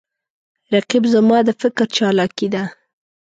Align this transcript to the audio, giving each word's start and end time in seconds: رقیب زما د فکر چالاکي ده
رقیب 0.73 1.03
زما 1.13 1.37
د 1.47 1.49
فکر 1.61 1.85
چالاکي 1.95 2.47
ده 2.53 2.63